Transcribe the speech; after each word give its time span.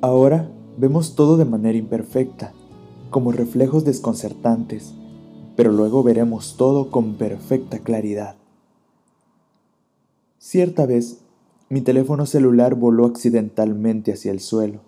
Ahora 0.00 0.48
vemos 0.76 1.16
todo 1.16 1.36
de 1.36 1.44
manera 1.44 1.76
imperfecta, 1.76 2.52
como 3.10 3.32
reflejos 3.32 3.84
desconcertantes, 3.84 4.94
pero 5.56 5.72
luego 5.72 6.04
veremos 6.04 6.56
todo 6.56 6.92
con 6.92 7.14
perfecta 7.16 7.80
claridad. 7.80 8.36
Cierta 10.38 10.86
vez, 10.86 11.18
mi 11.68 11.80
teléfono 11.80 12.26
celular 12.26 12.76
voló 12.76 13.06
accidentalmente 13.06 14.12
hacia 14.12 14.30
el 14.30 14.38
suelo, 14.38 14.82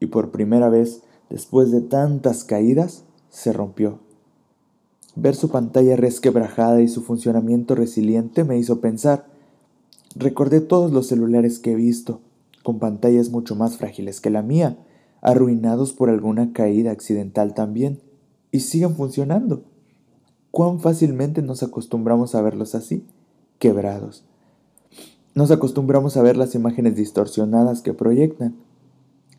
y 0.00 0.06
por 0.06 0.30
primera 0.30 0.70
vez, 0.70 1.02
después 1.28 1.70
de 1.70 1.82
tantas 1.82 2.42
caídas, 2.44 3.04
se 3.28 3.52
rompió. 3.52 3.98
Ver 5.14 5.34
su 5.34 5.50
pantalla 5.50 5.94
resquebrajada 5.96 6.80
y 6.80 6.88
su 6.88 7.02
funcionamiento 7.02 7.74
resiliente 7.74 8.44
me 8.44 8.56
hizo 8.56 8.80
pensar. 8.80 9.26
Recordé 10.16 10.62
todos 10.62 10.90
los 10.90 11.06
celulares 11.06 11.58
que 11.58 11.72
he 11.72 11.74
visto, 11.74 12.20
con 12.68 12.80
pantallas 12.80 13.30
mucho 13.30 13.56
más 13.56 13.78
frágiles 13.78 14.20
que 14.20 14.28
la 14.28 14.42
mía, 14.42 14.76
arruinados 15.22 15.94
por 15.94 16.10
alguna 16.10 16.52
caída 16.52 16.90
accidental 16.90 17.54
también, 17.54 18.02
y 18.50 18.60
siguen 18.60 18.94
funcionando. 18.94 19.62
¿Cuán 20.50 20.78
fácilmente 20.78 21.40
nos 21.40 21.62
acostumbramos 21.62 22.34
a 22.34 22.42
verlos 22.42 22.74
así, 22.74 23.06
quebrados? 23.58 24.26
Nos 25.34 25.50
acostumbramos 25.50 26.18
a 26.18 26.22
ver 26.22 26.36
las 26.36 26.54
imágenes 26.54 26.94
distorsionadas 26.94 27.80
que 27.80 27.94
proyectan. 27.94 28.54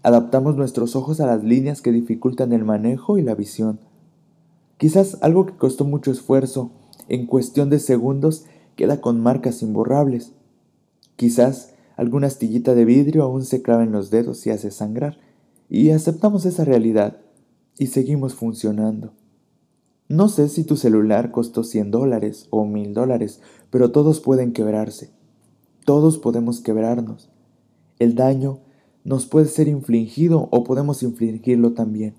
Adaptamos 0.02 0.56
nuestros 0.56 0.96
ojos 0.96 1.20
a 1.20 1.28
las 1.28 1.44
líneas 1.44 1.84
que 1.84 1.92
dificultan 1.92 2.52
el 2.52 2.66
manejo 2.66 3.20
y 3.20 3.22
la 3.22 3.36
visión. 3.36 3.80
Quizás 4.78 5.20
algo 5.22 5.46
que 5.46 5.54
costó 5.54 5.86
mucho 5.86 6.10
esfuerzo, 6.10 6.72
en 7.10 7.28
cuestión 7.28 7.70
de 7.70 7.78
segundos, 7.78 8.46
queda 8.76 9.02
con 9.02 9.20
marcas 9.20 9.62
imborrables. 9.62 10.32
Quizás 11.16 11.76
alguna 12.00 12.28
astillita 12.28 12.76
de 12.76 12.86
vidrio 12.86 13.24
aún 13.24 13.44
se 13.44 13.62
clava 13.62 13.84
en 13.84 13.92
los 13.92 14.10
dedos 14.10 14.48
y 14.48 14.52
hace 14.52 14.72
sangrar, 14.72 15.18
y 15.70 15.90
aceptamos 15.90 16.46
esa 16.46 16.64
realidad 16.64 17.18
y 17.78 17.88
seguimos 17.88 18.36
funcionando. 18.36 19.12
No 20.08 20.30
sé 20.30 20.48
si 20.48 20.64
tu 20.64 20.78
celular 20.78 21.32
costó 21.32 21.66
100 21.66 21.92
dólares 21.92 22.48
o 22.52 22.64
1000 22.66 22.94
dólares, 22.94 23.42
pero 23.70 23.92
todos 23.92 24.22
pueden 24.22 24.54
quebrarse. 24.54 25.12
Todos 25.84 26.18
podemos 26.18 26.62
quebrarnos. 26.62 27.30
El 28.00 28.16
daño 28.16 28.60
nos 29.04 29.26
puede 29.26 29.48
ser 29.48 29.68
infligido 29.68 30.48
o 30.52 30.64
podemos 30.64 31.04
infligirlo 31.04 31.74
también. 31.74 32.14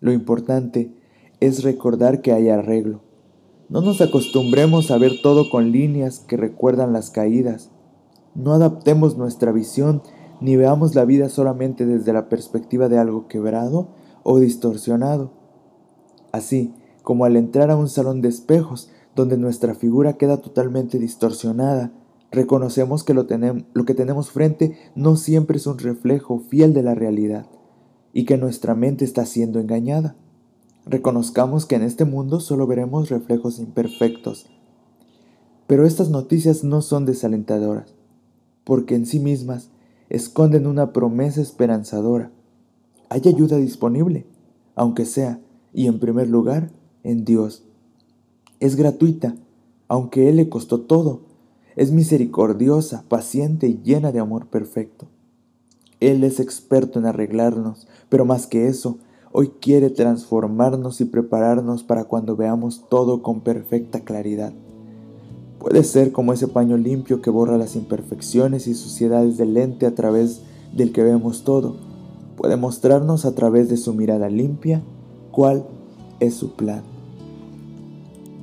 Lo 0.00 0.12
importante 0.12 0.92
es 1.40 1.62
recordar 1.62 2.20
que 2.20 2.32
hay 2.32 2.50
arreglo. 2.50 3.00
No 3.70 3.80
nos 3.80 4.02
acostumbremos 4.02 4.90
a 4.90 4.98
ver 4.98 5.22
todo 5.22 5.48
con 5.48 5.72
líneas 5.72 6.18
que 6.20 6.36
recuerdan 6.36 6.92
las 6.92 7.10
caídas. 7.10 7.70
No 8.36 8.52
adaptemos 8.52 9.16
nuestra 9.16 9.50
visión 9.50 10.02
ni 10.40 10.56
veamos 10.56 10.94
la 10.94 11.06
vida 11.06 11.30
solamente 11.30 11.86
desde 11.86 12.12
la 12.12 12.28
perspectiva 12.28 12.88
de 12.88 12.98
algo 12.98 13.26
quebrado 13.28 13.88
o 14.22 14.38
distorsionado. 14.38 15.30
Así 16.32 16.74
como 17.02 17.24
al 17.24 17.36
entrar 17.36 17.70
a 17.70 17.76
un 17.76 17.88
salón 17.88 18.20
de 18.20 18.28
espejos 18.28 18.90
donde 19.14 19.38
nuestra 19.38 19.74
figura 19.74 20.14
queda 20.18 20.36
totalmente 20.38 20.98
distorsionada, 20.98 21.92
reconocemos 22.30 23.04
que 23.04 23.14
lo, 23.14 23.26
que 23.26 23.94
tenemos 23.94 24.30
frente 24.30 24.76
no 24.94 25.16
siempre 25.16 25.56
es 25.56 25.66
un 25.66 25.78
reflejo 25.78 26.40
fiel 26.40 26.74
de 26.74 26.82
la 26.82 26.94
realidad 26.94 27.46
y 28.12 28.26
que 28.26 28.36
nuestra 28.36 28.74
mente 28.74 29.06
está 29.06 29.24
siendo 29.24 29.60
engañada. 29.60 30.16
Reconozcamos 30.84 31.64
que 31.64 31.76
en 31.76 31.82
este 31.82 32.04
mundo 32.04 32.40
solo 32.40 32.66
veremos 32.66 33.08
reflejos 33.08 33.58
imperfectos. 33.58 34.46
Pero 35.66 35.86
estas 35.86 36.10
noticias 36.10 36.62
no 36.64 36.82
son 36.82 37.06
desalentadoras, 37.06 37.95
porque 38.66 38.96
en 38.96 39.06
sí 39.06 39.20
mismas 39.20 39.70
esconden 40.10 40.66
una 40.66 40.92
promesa 40.92 41.40
esperanzadora. 41.40 42.32
Hay 43.08 43.22
ayuda 43.24 43.56
disponible, 43.58 44.26
aunque 44.74 45.06
sea, 45.06 45.40
y 45.72 45.86
en 45.86 46.00
primer 46.00 46.28
lugar, 46.28 46.72
en 47.04 47.24
Dios. 47.24 47.62
Es 48.58 48.74
gratuita, 48.74 49.36
aunque 49.86 50.28
Él 50.28 50.36
le 50.36 50.48
costó 50.48 50.80
todo. 50.80 51.20
Es 51.76 51.92
misericordiosa, 51.92 53.04
paciente 53.08 53.68
y 53.68 53.80
llena 53.84 54.10
de 54.10 54.18
amor 54.18 54.48
perfecto. 54.48 55.06
Él 56.00 56.24
es 56.24 56.40
experto 56.40 56.98
en 56.98 57.06
arreglarnos, 57.06 57.86
pero 58.08 58.24
más 58.24 58.48
que 58.48 58.66
eso, 58.66 58.98
Hoy 59.38 59.52
quiere 59.60 59.90
transformarnos 59.90 61.02
y 61.02 61.04
prepararnos 61.04 61.82
para 61.82 62.04
cuando 62.04 62.36
veamos 62.36 62.86
todo 62.88 63.20
con 63.20 63.42
perfecta 63.42 64.00
claridad. 64.00 64.54
Puede 65.66 65.82
ser 65.82 66.12
como 66.12 66.32
ese 66.32 66.46
paño 66.46 66.76
limpio 66.76 67.20
que 67.20 67.28
borra 67.28 67.58
las 67.58 67.74
imperfecciones 67.74 68.68
y 68.68 68.74
suciedades 68.74 69.36
del 69.36 69.54
lente 69.54 69.86
a 69.86 69.96
través 69.96 70.42
del 70.72 70.92
que 70.92 71.02
vemos 71.02 71.42
todo. 71.42 71.74
Puede 72.36 72.56
mostrarnos 72.56 73.24
a 73.24 73.34
través 73.34 73.68
de 73.68 73.76
su 73.76 73.92
mirada 73.92 74.28
limpia 74.28 74.84
cuál 75.32 75.66
es 76.20 76.36
su 76.36 76.54
plan. 76.54 76.84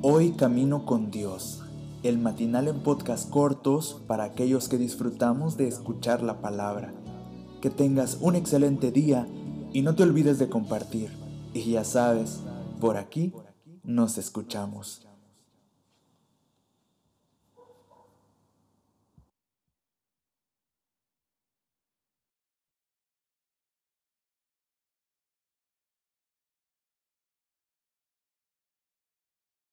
Hoy 0.01 0.31
camino 0.31 0.85
con 0.85 1.11
Dios. 1.11 1.61
El 2.03 2.17
matinal 2.17 2.67
en 2.67 2.83
podcast 2.83 3.29
cortos 3.29 4.01
para 4.05 4.25
aquellos 4.25 4.67
que 4.67 4.77
disfrutamos 4.77 5.55
de 5.55 5.69
escuchar 5.69 6.23
la 6.23 6.41
palabra. 6.41 6.93
Que 7.61 7.69
tengas 7.69 8.17
un 8.19 8.35
excelente 8.35 8.91
día 8.91 9.29
y 9.71 9.81
no 9.81 9.95
te 9.95 10.03
olvides 10.03 10.39
de 10.39 10.49
compartir. 10.49 11.09
Y 11.53 11.71
ya 11.71 11.85
sabes, 11.85 12.41
por 12.81 12.97
aquí 12.97 13.31
nos 13.85 14.17
escuchamos. 14.17 15.07